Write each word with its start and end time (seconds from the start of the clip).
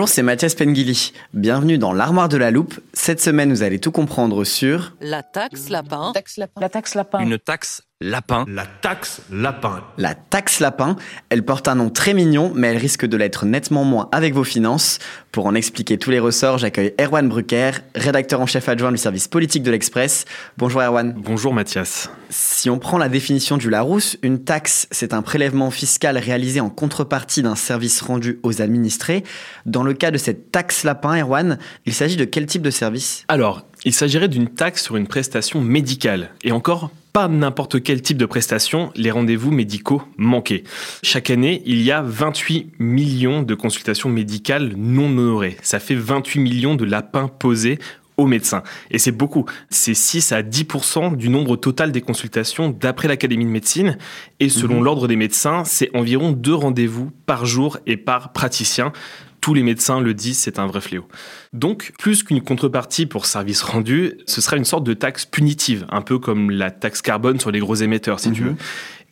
Bonjour, 0.00 0.14
c'est 0.14 0.22
Mathias 0.22 0.54
Pengili. 0.54 1.12
Bienvenue 1.34 1.76
dans 1.76 1.92
l'armoire 1.92 2.30
de 2.30 2.38
la 2.38 2.50
loupe. 2.50 2.80
Cette 2.94 3.20
semaine, 3.20 3.50
vous 3.50 3.62
allez 3.62 3.78
tout 3.80 3.92
comprendre 3.92 4.44
sur 4.44 4.96
La 5.02 5.22
taxe 5.22 5.68
lapin. 5.68 6.14
La 6.58 6.70
taxe 6.70 6.94
lapin. 6.94 7.18
Une 7.18 7.38
taxe 7.38 7.82
lapin. 8.02 8.46
La 8.48 8.64
taxe 8.64 9.20
lapin. 9.30 9.82
la 9.98 10.14
taxe 10.14 10.60
lapin. 10.60 10.96
Elle 11.28 11.44
porte 11.44 11.68
un 11.68 11.74
nom 11.74 11.90
très 11.90 12.14
mignon, 12.14 12.50
mais 12.54 12.68
elle 12.68 12.78
risque 12.78 13.04
de 13.04 13.14
l'être 13.14 13.44
nettement 13.44 13.84
moins 13.84 14.08
avec 14.10 14.32
vos 14.32 14.42
finances. 14.42 15.00
Pour 15.32 15.44
en 15.44 15.54
expliquer 15.54 15.98
tous 15.98 16.10
les 16.10 16.18
ressorts, 16.18 16.56
j'accueille 16.56 16.94
Erwan 16.98 17.28
Brucker, 17.28 17.72
rédacteur 17.94 18.40
en 18.40 18.46
chef 18.46 18.70
adjoint 18.70 18.90
du 18.90 18.96
service 18.96 19.28
politique 19.28 19.62
de 19.62 19.70
l'Express. 19.70 20.24
Bonjour 20.56 20.80
Erwan. 20.80 21.12
Bonjour 21.14 21.52
Mathias. 21.52 22.08
Si 22.30 22.70
on 22.70 22.78
prend 22.78 22.96
la 22.96 23.10
définition 23.10 23.58
du 23.58 23.68
Larousse, 23.68 24.16
une 24.22 24.44
taxe, 24.44 24.88
c'est 24.90 25.12
un 25.12 25.20
prélèvement 25.20 25.70
fiscal 25.70 26.16
réalisé 26.16 26.60
en 26.60 26.70
contrepartie 26.70 27.42
d'un 27.42 27.54
service 27.54 28.00
rendu 28.00 28.40
aux 28.42 28.62
administrés. 28.62 29.24
Dans 29.66 29.82
le 29.82 29.92
cas 29.92 30.10
de 30.10 30.16
cette 30.16 30.50
taxe 30.50 30.84
lapin, 30.84 31.20
Erwan, 31.20 31.58
il 31.84 31.92
s'agit 31.92 32.16
de 32.16 32.24
quel 32.24 32.46
type 32.46 32.62
de 32.62 32.70
service? 32.70 33.24
Alors, 33.28 33.66
il 33.84 33.92
s'agirait 33.92 34.28
d'une 34.28 34.48
taxe 34.48 34.84
sur 34.84 34.96
une 34.96 35.06
prestation 35.06 35.60
médicale. 35.60 36.30
Et 36.42 36.52
encore, 36.52 36.90
pas 37.12 37.28
n'importe 37.28 37.82
quel 37.82 38.02
type 38.02 38.16
de 38.16 38.26
prestation, 38.26 38.90
les 38.96 39.10
rendez-vous 39.10 39.50
médicaux 39.50 40.02
manqués. 40.16 40.64
Chaque 41.02 41.30
année, 41.30 41.62
il 41.66 41.82
y 41.82 41.90
a 41.90 42.02
28 42.02 42.72
millions 42.78 43.42
de 43.42 43.54
consultations 43.54 44.08
médicales 44.08 44.74
non 44.76 45.10
honorées. 45.10 45.56
Ça 45.62 45.78
fait 45.78 45.94
28 45.94 46.40
millions 46.40 46.74
de 46.74 46.84
lapins 46.84 47.28
posés 47.28 47.78
aux 48.16 48.26
médecins. 48.26 48.62
Et 48.90 48.98
c'est 48.98 49.12
beaucoup. 49.12 49.46
C'est 49.70 49.94
6 49.94 50.32
à 50.32 50.42
10% 50.42 51.16
du 51.16 51.28
nombre 51.28 51.56
total 51.56 51.90
des 51.90 52.00
consultations 52.00 52.68
d'après 52.68 53.08
l'Académie 53.08 53.46
de 53.46 53.50
médecine. 53.50 53.96
Et 54.40 54.48
selon 54.48 54.82
l'Ordre 54.82 55.08
des 55.08 55.16
médecins, 55.16 55.64
c'est 55.64 55.90
environ 55.96 56.32
deux 56.32 56.54
rendez-vous 56.54 57.10
par 57.26 57.46
jour 57.46 57.78
et 57.86 57.96
par 57.96 58.32
praticien. 58.32 58.92
Tous 59.40 59.54
les 59.54 59.62
médecins 59.62 60.00
le 60.00 60.12
disent, 60.14 60.38
c'est 60.38 60.58
un 60.58 60.66
vrai 60.66 60.80
fléau. 60.80 61.06
Donc, 61.52 61.92
plus 61.98 62.22
qu'une 62.22 62.42
contrepartie 62.42 63.06
pour 63.06 63.26
service 63.26 63.62
rendu, 63.62 64.18
ce 64.26 64.40
sera 64.40 64.56
une 64.56 64.64
sorte 64.64 64.84
de 64.84 64.94
taxe 64.94 65.24
punitive, 65.24 65.86
un 65.90 66.02
peu 66.02 66.18
comme 66.18 66.50
la 66.50 66.70
taxe 66.70 67.00
carbone 67.00 67.40
sur 67.40 67.50
les 67.50 67.60
gros 67.60 67.74
émetteurs, 67.74 68.20
si 68.20 68.32
tu 68.32 68.42
veux. 68.42 68.56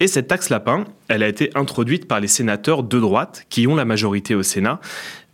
Et 0.00 0.06
cette 0.06 0.28
taxe 0.28 0.48
lapin, 0.48 0.84
elle 1.08 1.22
a 1.22 1.28
été 1.28 1.50
introduite 1.56 2.06
par 2.06 2.20
les 2.20 2.28
sénateurs 2.28 2.82
de 2.82 3.00
droite, 3.00 3.46
qui 3.48 3.66
ont 3.66 3.74
la 3.74 3.84
majorité 3.84 4.34
au 4.34 4.42
Sénat, 4.42 4.80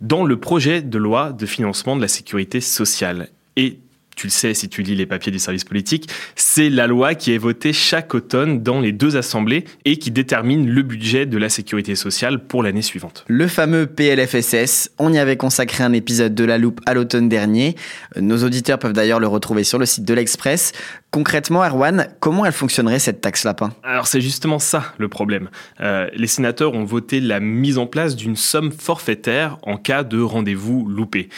dans 0.01 0.25
le 0.25 0.39
projet 0.39 0.81
de 0.81 0.97
loi 0.97 1.33
de 1.33 1.45
financement 1.45 1.95
de 1.95 2.01
la 2.01 2.07
sécurité 2.07 2.61
sociale. 2.61 3.29
Et 3.57 3.79
tu 4.15 4.27
le 4.27 4.31
sais 4.31 4.53
si 4.53 4.69
tu 4.69 4.81
lis 4.81 4.95
les 4.95 5.05
papiers 5.05 5.31
du 5.31 5.39
service 5.39 5.63
politique, 5.63 6.09
c'est 6.35 6.69
la 6.69 6.87
loi 6.87 7.15
qui 7.15 7.33
est 7.33 7.37
votée 7.37 7.73
chaque 7.73 8.13
automne 8.15 8.63
dans 8.63 8.79
les 8.79 8.91
deux 8.91 9.17
assemblées 9.17 9.65
et 9.83 9.97
qui 9.97 10.11
détermine 10.11 10.69
le 10.69 10.81
budget 10.81 11.25
de 11.25 11.37
la 11.37 11.49
sécurité 11.49 11.95
sociale 11.95 12.45
pour 12.45 12.63
l'année 12.63 12.81
suivante. 12.81 13.25
Le 13.27 13.47
fameux 13.47 13.85
PLFSS, 13.85 14.91
on 14.99 15.13
y 15.13 15.19
avait 15.19 15.37
consacré 15.37 15.83
un 15.83 15.93
épisode 15.93 16.33
de 16.33 16.43
La 16.43 16.57
Loupe 16.57 16.81
à 16.85 16.93
l'automne 16.93 17.29
dernier. 17.29 17.75
Nos 18.19 18.43
auditeurs 18.43 18.79
peuvent 18.79 18.93
d'ailleurs 18.93 19.19
le 19.19 19.27
retrouver 19.27 19.63
sur 19.63 19.79
le 19.79 19.85
site 19.85 20.05
de 20.05 20.13
l'Express. 20.13 20.71
Concrètement, 21.11 21.63
Erwan, 21.63 22.09
comment 22.19 22.45
elle 22.45 22.51
fonctionnerait 22.51 22.99
cette 22.99 23.21
taxe 23.21 23.45
lapin 23.45 23.73
Alors 23.83 24.07
c'est 24.07 24.21
justement 24.21 24.59
ça 24.59 24.93
le 24.97 25.07
problème. 25.07 25.49
Euh, 25.79 26.09
les 26.13 26.27
sénateurs 26.27 26.73
ont 26.73 26.83
voté 26.83 27.21
la 27.21 27.39
mise 27.39 27.77
en 27.77 27.87
place 27.87 28.15
d'une 28.15 28.35
somme 28.35 28.71
forfaitaire 28.71 29.57
en 29.63 29.77
cas 29.77 30.03
de 30.03 30.21
rendez-vous 30.21 30.85
loupé. 30.87 31.29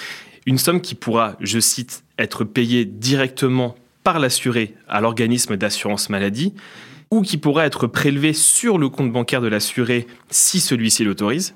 Une 0.48 0.58
somme 0.58 0.80
qui 0.80 0.96
pourra, 0.96 1.36
je 1.42 1.60
cite, 1.60 2.06
être 2.18 2.46
payée 2.46 2.86
directement 2.86 3.76
par 4.06 4.18
l'assuré 4.18 4.76
à 4.88 5.02
l'organisme 5.02 5.58
d'assurance 5.58 6.10
maladie 6.10 6.54
ou 7.12 7.22
qui 7.22 7.38
pourra 7.38 7.66
être 7.66 7.86
prélevée 7.86 8.32
sur 8.32 8.78
le 8.78 8.88
compte 8.88 9.12
bancaire 9.12 9.42
de 9.42 9.50
l'assuré 9.50 10.08
si 10.30 10.62
celui-ci 10.62 11.04
l'autorise 11.04 11.54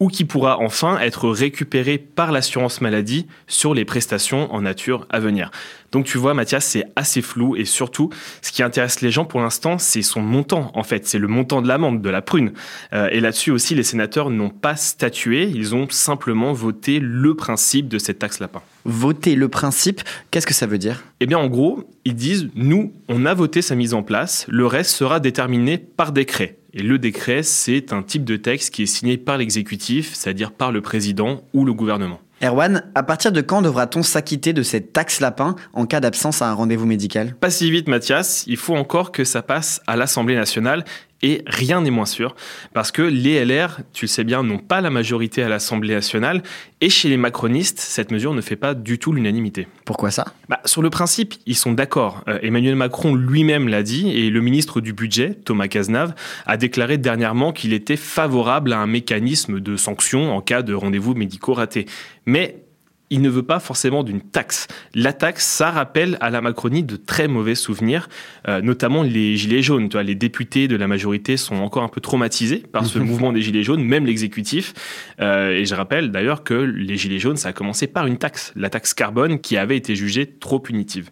ou 0.00 0.08
qui 0.08 0.24
pourra 0.24 0.58
enfin 0.58 0.98
être 0.98 1.28
récupéré 1.28 1.98
par 1.98 2.32
l'assurance 2.32 2.80
maladie 2.80 3.26
sur 3.46 3.74
les 3.74 3.84
prestations 3.84 4.52
en 4.52 4.62
nature 4.62 5.06
à 5.10 5.20
venir. 5.20 5.50
Donc 5.92 6.06
tu 6.06 6.18
vois 6.18 6.34
Mathias, 6.34 6.64
c'est 6.64 6.84
assez 6.96 7.22
flou 7.22 7.54
et 7.54 7.64
surtout 7.64 8.10
ce 8.42 8.50
qui 8.50 8.64
intéresse 8.64 9.00
les 9.00 9.12
gens 9.12 9.24
pour 9.24 9.40
l'instant, 9.40 9.78
c'est 9.78 10.02
son 10.02 10.20
montant 10.20 10.72
en 10.74 10.82
fait, 10.82 11.06
c'est 11.06 11.18
le 11.18 11.28
montant 11.28 11.62
de 11.62 11.68
l'amende, 11.68 12.02
de 12.02 12.10
la 12.10 12.22
prune. 12.22 12.52
Euh, 12.92 13.08
et 13.12 13.20
là-dessus 13.20 13.52
aussi, 13.52 13.76
les 13.76 13.84
sénateurs 13.84 14.30
n'ont 14.30 14.50
pas 14.50 14.74
statué, 14.74 15.44
ils 15.44 15.74
ont 15.74 15.88
simplement 15.88 16.52
voté 16.52 16.98
le 16.98 17.34
principe 17.34 17.88
de 17.88 17.98
cette 17.98 18.18
taxe 18.18 18.40
lapin. 18.40 18.62
Voter 18.84 19.36
le 19.36 19.48
principe, 19.48 20.02
qu'est-ce 20.30 20.46
que 20.46 20.54
ça 20.54 20.66
veut 20.66 20.78
dire? 20.78 21.04
Eh 21.20 21.26
bien 21.26 21.38
en 21.38 21.46
gros, 21.46 21.88
ils 22.04 22.16
disent, 22.16 22.48
nous, 22.56 22.92
on 23.08 23.24
a 23.24 23.34
voté 23.34 23.62
sa 23.62 23.76
mise 23.76 23.94
en 23.94 24.02
place, 24.02 24.46
le 24.48 24.66
reste 24.66 24.90
sera 24.90 25.20
déterminé 25.20 25.78
par 25.78 26.10
décret. 26.10 26.58
Et 26.76 26.82
le 26.82 26.98
décret, 26.98 27.44
c'est 27.44 27.92
un 27.92 28.02
type 28.02 28.24
de 28.24 28.34
texte 28.34 28.74
qui 28.74 28.82
est 28.82 28.86
signé 28.86 29.16
par 29.16 29.38
l'exécutif, 29.38 30.12
c'est-à-dire 30.12 30.50
par 30.50 30.72
le 30.72 30.80
président 30.80 31.44
ou 31.52 31.64
le 31.64 31.72
gouvernement. 31.72 32.20
Erwan, 32.42 32.82
à 32.96 33.04
partir 33.04 33.30
de 33.30 33.40
quand 33.40 33.62
devra-t-on 33.62 34.02
s'acquitter 34.02 34.52
de 34.52 34.64
cette 34.64 34.92
taxe 34.92 35.20
lapin 35.20 35.54
en 35.72 35.86
cas 35.86 36.00
d'absence 36.00 36.42
à 36.42 36.50
un 36.50 36.52
rendez-vous 36.52 36.84
médical? 36.84 37.36
Pas 37.36 37.50
si 37.50 37.70
vite 37.70 37.86
Mathias, 37.86 38.42
il 38.48 38.56
faut 38.56 38.74
encore 38.74 39.12
que 39.12 39.22
ça 39.22 39.40
passe 39.40 39.82
à 39.86 39.94
l'Assemblée 39.94 40.34
nationale 40.34 40.84
et 41.24 41.42
rien 41.46 41.80
n'est 41.80 41.90
moins 41.90 42.04
sûr 42.04 42.36
parce 42.74 42.92
que 42.92 43.00
les 43.00 43.42
LR, 43.42 43.80
tu 43.94 44.04
le 44.04 44.08
sais 44.08 44.24
bien, 44.24 44.42
n'ont 44.42 44.58
pas 44.58 44.82
la 44.82 44.90
majorité 44.90 45.42
à 45.42 45.48
l'Assemblée 45.48 45.94
nationale 45.94 46.42
et 46.82 46.90
chez 46.90 47.08
les 47.08 47.16
macronistes, 47.16 47.80
cette 47.80 48.10
mesure 48.10 48.34
ne 48.34 48.42
fait 48.42 48.56
pas 48.56 48.74
du 48.74 48.98
tout 48.98 49.10
l'unanimité. 49.10 49.66
Pourquoi 49.86 50.10
ça? 50.10 50.26
Bah, 50.50 50.60
sur 50.66 50.82
le 50.82 50.90
principe, 50.90 51.34
ils 51.46 51.56
sont 51.56 51.72
d'accord. 51.72 52.22
Euh, 52.28 52.38
Emmanuel 52.42 52.76
Macron 52.76 53.14
lui-même 53.14 53.68
l'a 53.68 53.82
dit 53.82 54.10
et 54.10 54.28
le 54.28 54.40
ministre 54.42 54.82
du 54.82 54.92
Budget, 54.92 55.34
Thomas 55.34 55.66
Cazenave, 55.66 56.14
a 56.44 56.58
déclaré 56.58 56.98
dernièrement 56.98 57.52
qu'il 57.52 57.72
était 57.72 57.96
favorable 57.96 58.74
à 58.74 58.78
un 58.80 58.86
mécanisme 58.86 59.60
de 59.60 59.76
sanction 59.76 60.36
en 60.36 60.42
cas 60.42 60.60
de 60.60 60.74
rendez-vous 60.74 61.14
médicaux 61.14 61.54
ratés. 61.54 61.86
Mais 62.26 62.64
il 63.10 63.20
ne 63.20 63.28
veut 63.28 63.42
pas 63.42 63.60
forcément 63.60 64.02
d'une 64.02 64.20
taxe. 64.20 64.66
La 64.94 65.12
taxe, 65.12 65.44
ça 65.44 65.70
rappelle 65.70 66.16
à 66.20 66.30
la 66.30 66.40
Macronie 66.40 66.82
de 66.82 66.96
très 66.96 67.28
mauvais 67.28 67.54
souvenirs, 67.54 68.08
euh, 68.48 68.60
notamment 68.60 69.02
les 69.02 69.36
Gilets 69.36 69.62
jaunes. 69.62 69.88
Tu 69.88 69.94
vois, 69.94 70.02
les 70.02 70.14
députés 70.14 70.68
de 70.68 70.76
la 70.76 70.88
majorité 70.88 71.36
sont 71.36 71.56
encore 71.56 71.82
un 71.82 71.88
peu 71.88 72.00
traumatisés 72.00 72.58
par 72.72 72.86
ce 72.86 72.98
mouvement 73.00 73.32
des 73.32 73.42
Gilets 73.42 73.62
jaunes, 73.62 73.84
même 73.84 74.06
l'exécutif. 74.06 74.74
Euh, 75.20 75.50
et 75.50 75.64
je 75.64 75.74
rappelle 75.74 76.10
d'ailleurs 76.10 76.44
que 76.44 76.54
les 76.54 76.96
Gilets 76.96 77.18
jaunes, 77.18 77.36
ça 77.36 77.50
a 77.50 77.52
commencé 77.52 77.86
par 77.86 78.06
une 78.06 78.16
taxe, 78.16 78.52
la 78.56 78.70
taxe 78.70 78.94
carbone, 78.94 79.38
qui 79.38 79.56
avait 79.56 79.76
été 79.76 79.94
jugée 79.94 80.26
trop 80.26 80.58
punitive. 80.58 81.10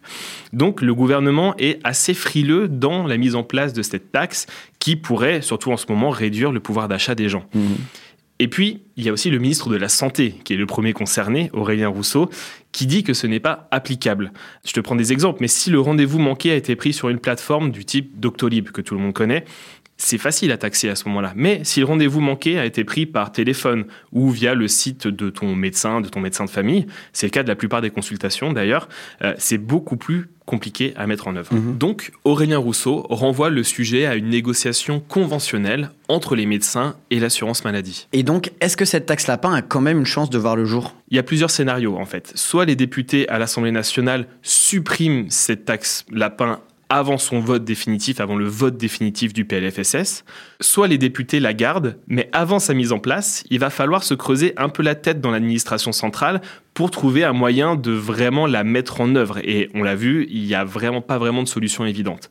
Donc 0.51 0.81
le 0.81 0.93
gouvernement 0.93 1.55
est 1.57 1.79
assez 1.83 2.13
frileux 2.13 2.67
dans 2.67 3.05
la 3.05 3.17
mise 3.17 3.35
en 3.35 3.43
place 3.43 3.73
de 3.73 3.81
cette 3.81 4.11
taxe 4.11 4.47
qui 4.79 4.95
pourrait, 4.95 5.41
surtout 5.41 5.71
en 5.71 5.77
ce 5.77 5.85
moment, 5.87 6.09
réduire 6.09 6.51
le 6.51 6.59
pouvoir 6.59 6.87
d'achat 6.87 7.15
des 7.15 7.29
gens. 7.29 7.45
Et 8.39 8.47
puis, 8.47 8.81
il 8.97 9.05
y 9.05 9.09
a 9.09 9.13
aussi 9.13 9.29
le 9.29 9.39
ministre 9.39 9.69
de 9.69 9.75
la 9.75 9.89
Santé, 9.89 10.35
qui 10.43 10.53
est 10.53 10.57
le 10.57 10.65
premier 10.65 10.93
concerné, 10.93 11.49
Aurélien 11.53 11.87
Rousseau, 11.87 12.29
qui 12.71 12.87
dit 12.87 13.03
que 13.03 13.13
ce 13.13 13.27
n'est 13.27 13.39
pas 13.39 13.67
applicable. 13.71 14.33
Je 14.65 14.73
te 14.73 14.79
prends 14.79 14.95
des 14.95 15.13
exemples, 15.13 15.37
mais 15.41 15.47
si 15.47 15.69
le 15.69 15.79
rendez-vous 15.79 16.19
manqué 16.19 16.51
a 16.51 16.55
été 16.55 16.75
pris 16.75 16.93
sur 16.93 17.09
une 17.09 17.19
plateforme 17.19 17.71
du 17.71 17.85
type 17.85 18.19
Doctolib, 18.19 18.71
que 18.71 18.81
tout 18.81 18.95
le 18.95 19.01
monde 19.01 19.13
connaît, 19.13 19.45
c'est 20.03 20.17
facile 20.17 20.51
à 20.51 20.57
taxer 20.57 20.89
à 20.89 20.95
ce 20.95 21.07
moment-là. 21.07 21.31
Mais 21.35 21.61
si 21.63 21.79
le 21.79 21.85
rendez-vous 21.85 22.19
manqué 22.19 22.59
a 22.59 22.65
été 22.65 22.83
pris 22.83 23.05
par 23.05 23.31
téléphone 23.31 23.85
ou 24.11 24.29
via 24.29 24.53
le 24.53 24.67
site 24.67 25.07
de 25.07 25.29
ton 25.29 25.55
médecin, 25.55 26.01
de 26.01 26.09
ton 26.09 26.19
médecin 26.19 26.43
de 26.43 26.49
famille, 26.49 26.87
c'est 27.13 27.27
le 27.27 27.31
cas 27.31 27.43
de 27.43 27.47
la 27.47 27.55
plupart 27.55 27.81
des 27.81 27.89
consultations 27.89 28.51
d'ailleurs, 28.51 28.89
euh, 29.23 29.33
c'est 29.37 29.57
beaucoup 29.57 29.95
plus 29.95 30.29
compliqué 30.45 30.93
à 30.97 31.07
mettre 31.07 31.29
en 31.29 31.37
œuvre. 31.37 31.55
Donc 31.55 32.11
Aurélien 32.25 32.57
Rousseau 32.57 33.05
renvoie 33.09 33.49
le 33.49 33.63
sujet 33.63 34.05
à 34.05 34.15
une 34.15 34.27
négociation 34.27 34.99
conventionnelle 34.99 35.91
entre 36.09 36.35
les 36.35 36.45
médecins 36.45 36.97
et 37.09 37.21
l'assurance 37.21 37.63
maladie. 37.63 38.07
Et 38.11 38.23
donc, 38.23 38.51
est-ce 38.59 38.75
que 38.75 38.83
cette 38.83 39.05
taxe 39.05 39.27
lapin 39.27 39.53
a 39.53 39.61
quand 39.61 39.79
même 39.79 39.99
une 39.99 40.05
chance 40.05 40.29
de 40.29 40.37
voir 40.37 40.57
le 40.57 40.65
jour? 40.65 40.95
Il 41.09 41.15
y 41.15 41.19
a 41.19 41.23
plusieurs 41.23 41.49
scénarios 41.49 41.97
en 41.97 42.05
fait. 42.05 42.33
Soit 42.35 42.65
les 42.65 42.75
députés 42.75 43.27
à 43.29 43.39
l'Assemblée 43.39 43.71
nationale 43.71 44.27
suppriment 44.41 45.29
cette 45.29 45.63
taxe 45.63 46.05
lapin 46.11 46.59
avant 46.93 47.17
son 47.17 47.39
vote 47.39 47.63
définitif, 47.63 48.19
avant 48.21 48.35
le 48.35 48.45
vote 48.45 48.77
définitif 48.77 49.33
du 49.33 49.45
PLFSS, 49.45 50.23
soit 50.61 50.87
les 50.87 50.99
députés 50.99 51.39
la 51.39 51.55
gardent, 51.55 51.97
mais 52.07 52.29
avant 52.33 52.59
sa 52.59 52.75
mise 52.75 52.91
en 52.91 52.99
place, 52.99 53.43
il 53.49 53.57
va 53.57 53.71
falloir 53.71 54.03
se 54.03 54.13
creuser 54.13 54.53
un 54.57 54.69
peu 54.69 54.83
la 54.83 54.93
tête 54.93 55.19
dans 55.19 55.31
l'administration 55.31 55.91
centrale 55.91 56.39
pour 56.75 56.91
trouver 56.91 57.23
un 57.23 57.33
moyen 57.33 57.75
de 57.75 57.91
vraiment 57.91 58.45
la 58.45 58.63
mettre 58.63 59.01
en 59.01 59.15
œuvre. 59.15 59.39
Et 59.39 59.69
on 59.73 59.81
l'a 59.81 59.95
vu, 59.95 60.27
il 60.29 60.43
n'y 60.43 60.53
a 60.53 60.63
vraiment 60.63 61.01
pas 61.01 61.17
vraiment 61.17 61.41
de 61.41 61.47
solution 61.47 61.83
évidente. 61.83 62.29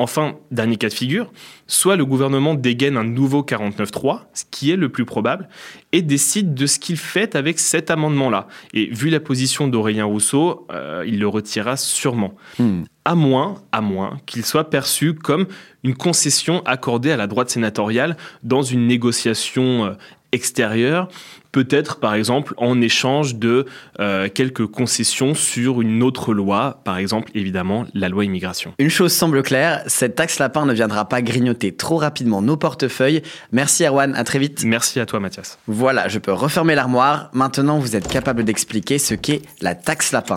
Enfin, 0.00 0.36
dernier 0.50 0.76
cas 0.76 0.88
de 0.88 0.94
figure, 0.94 1.30
soit 1.66 1.94
le 1.94 2.06
gouvernement 2.06 2.54
dégaine 2.54 2.96
un 2.96 3.04
nouveau 3.04 3.42
49.3, 3.42 4.20
ce 4.32 4.44
qui 4.50 4.70
est 4.70 4.76
le 4.76 4.88
plus 4.88 5.04
probable, 5.04 5.46
et 5.92 6.00
décide 6.00 6.54
de 6.54 6.64
ce 6.64 6.78
qu'il 6.78 6.96
fait 6.96 7.36
avec 7.36 7.58
cet 7.58 7.90
amendement-là. 7.90 8.48
Et 8.72 8.86
vu 8.86 9.10
la 9.10 9.20
position 9.20 9.68
d'Aurélien 9.68 10.06
Rousseau, 10.06 10.66
euh, 10.72 11.04
il 11.06 11.18
le 11.20 11.28
retirera 11.28 11.76
sûrement. 11.76 12.34
Hmm. 12.58 12.84
À 13.04 13.14
moins, 13.14 13.56
à 13.72 13.82
moins 13.82 14.16
qu'il 14.24 14.42
soit 14.42 14.70
perçu 14.70 15.14
comme 15.14 15.46
une 15.84 15.94
concession 15.94 16.62
accordée 16.64 17.12
à 17.12 17.18
la 17.18 17.26
droite 17.26 17.50
sénatoriale 17.50 18.16
dans 18.42 18.62
une 18.62 18.86
négociation 18.86 19.84
euh, 19.84 19.90
extérieure 20.32 21.08
peut-être 21.52 21.98
par 21.98 22.14
exemple 22.14 22.54
en 22.56 22.80
échange 22.80 23.36
de 23.36 23.66
euh, 23.98 24.28
quelques 24.32 24.66
concessions 24.66 25.34
sur 25.34 25.80
une 25.80 26.02
autre 26.02 26.34
loi, 26.34 26.80
par 26.84 26.98
exemple 26.98 27.30
évidemment 27.34 27.86
la 27.94 28.08
loi 28.08 28.24
immigration. 28.24 28.74
Une 28.78 28.90
chose 28.90 29.12
semble 29.12 29.42
claire, 29.42 29.82
cette 29.86 30.14
taxe 30.14 30.38
lapin 30.38 30.66
ne 30.66 30.72
viendra 30.72 31.08
pas 31.08 31.22
grignoter 31.22 31.74
trop 31.74 31.96
rapidement 31.96 32.42
nos 32.42 32.56
portefeuilles. 32.56 33.22
Merci 33.52 33.84
Erwan, 33.84 34.14
à 34.14 34.24
très 34.24 34.38
vite. 34.38 34.64
Merci 34.64 35.00
à 35.00 35.06
toi 35.06 35.20
Mathias. 35.20 35.58
Voilà, 35.66 36.08
je 36.08 36.18
peux 36.18 36.32
refermer 36.32 36.74
l'armoire. 36.74 37.30
Maintenant 37.32 37.78
vous 37.78 37.96
êtes 37.96 38.08
capable 38.08 38.44
d'expliquer 38.44 38.98
ce 38.98 39.14
qu'est 39.14 39.42
la 39.60 39.74
taxe 39.74 40.12
lapin. 40.12 40.36